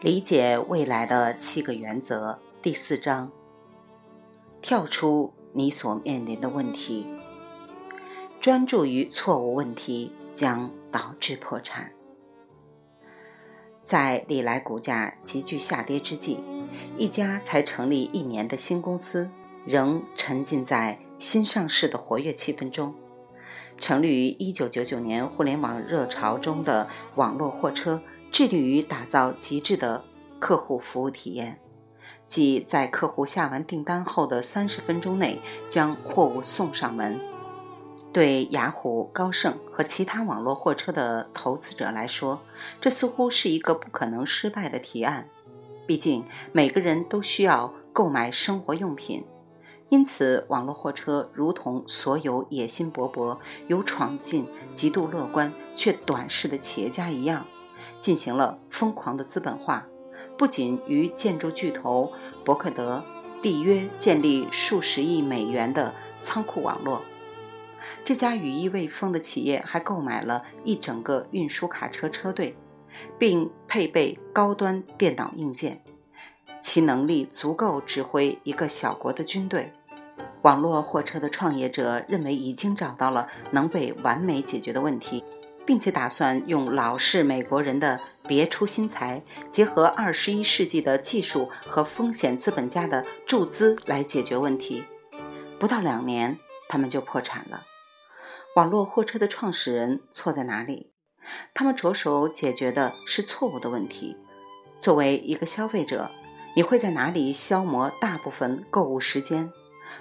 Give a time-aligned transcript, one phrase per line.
[0.00, 3.30] 理解未来的七个原则第四章：
[4.62, 7.06] 跳出你所面临的问题，
[8.40, 11.92] 专注于错误问题将导致破产。
[13.84, 16.38] 在历来股价急剧下跌之际，
[16.96, 19.30] 一家才成立一年的新公司
[19.66, 22.94] 仍沉浸在新上市的活跃气氛中。
[23.76, 28.00] 成立于1999年互联网热潮中的网络货车。
[28.30, 30.04] 致力于打造极致的
[30.38, 31.60] 客户服务体验，
[32.26, 37.20] 即在客户下完订单后的三十分钟内将货物送上门。
[38.12, 42.40] 对雅虎、高盛和其他网络货车的投资者来说，
[42.80, 45.28] 这似乎是一个不可能失败的提案。
[45.86, 49.24] 毕竟每个人都需要购买生活用品，
[49.90, 53.38] 因此网络货车如同所有野心勃勃、
[53.68, 57.44] 有闯劲、极度乐观却短视的企业家一样。
[58.00, 59.86] 进行了疯狂的资本化，
[60.38, 62.12] 不仅与建筑巨头
[62.44, 63.04] 伯克德
[63.42, 67.02] 缔约建立数十亿美元的仓库网络，
[68.04, 72.56] 这家羽翼未丰的企业还购买了一整个运输卡车车队，
[73.18, 75.82] 并配备高端电脑硬件，
[76.62, 79.72] 其能力足够指挥一个小国的军队。
[80.42, 85.22] 网络货车的创业者认为已经找到了能被完美解决的问题。
[85.70, 94.82] 并且打算用老式美国人的别出心裁，结合二十一世纪的技术和风险资本家的注资来解决问题。
[95.60, 97.62] 不到两年，他们就破产了。
[98.56, 100.90] 网络货车的创始人错在哪里？
[101.54, 104.16] 他们着手解决的是错误的问题。
[104.80, 106.10] 作为一个消费者，
[106.56, 109.52] 你会在哪里消磨大部分购物时间？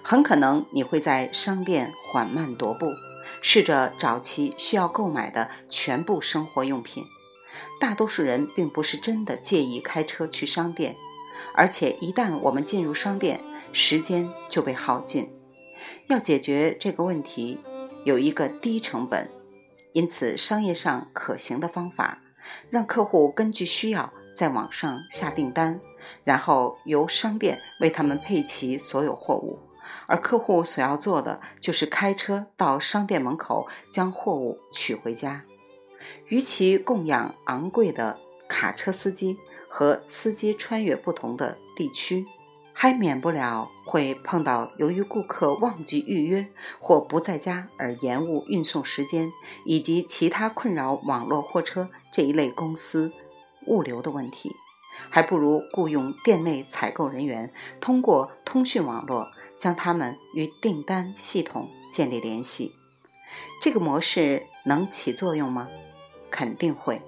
[0.01, 2.87] 很可能你会在商店缓慢踱步。
[3.41, 7.05] 试着找其需要购买的全部生活用品。
[7.79, 10.95] 大多数人并不是真的介意开车去商店，
[11.53, 13.41] 而且一旦我们进入商店，
[13.71, 15.29] 时间就被耗尽。
[16.07, 17.59] 要解决这个问题，
[18.03, 19.29] 有一个低成本、
[19.93, 22.21] 因此商业上可行的方法：
[22.69, 25.79] 让客户根据需要在网上下订单，
[26.23, 29.59] 然后由商店为他们配齐所有货物。
[30.07, 35.43] 而客户所要做的就是开车到商店门口将货物取回家。
[36.27, 42.25] 与其供养昂贵的卡车司机和司机穿越不同的地区，
[42.73, 46.47] 还免不了会碰到由于顾客忘记预约
[46.79, 49.31] 或不在家而延误运送时间，
[49.65, 53.11] 以及其他困扰网络货车这一类公司
[53.67, 54.55] 物流的问题，
[55.09, 59.27] 还不如雇佣店内采购人员，通过通讯网络。
[59.59, 62.73] 将它们与订单系统建立联系，
[63.61, 65.67] 这个模式能起作用吗？
[66.31, 67.01] 肯定会。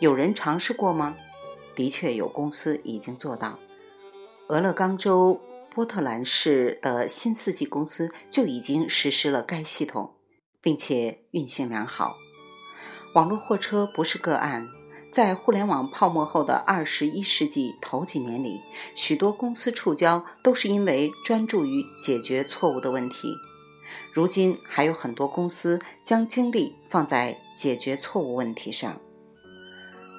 [0.00, 1.16] 有人尝试过吗？
[1.74, 3.58] 的确有公司已经做到。
[4.48, 10.14] 俄勒冈州波特兰市的新四季公司就已经实施了该系统，
[10.62, 12.16] 并且运行良好。
[13.14, 14.66] 网络货车不是个案。
[15.10, 18.60] 在互联网泡沫后的二十一世纪头几年里，
[18.94, 23.34] 许多公司触礁都是因为专注于解决错误的问题。
[24.12, 29.00] 如今还有很多公司将精力放在解决错误问题上。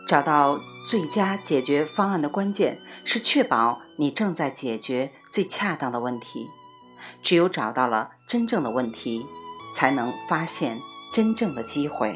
[0.07, 6.47] 找到最佳解决方案的关键是确保你正在解决最恰当的问题。
[7.21, 9.25] 只有找到了真正的问题，
[9.75, 10.79] 才能发现
[11.13, 12.15] 真正的机会。